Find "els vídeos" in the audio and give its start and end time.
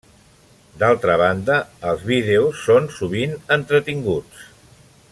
1.91-2.65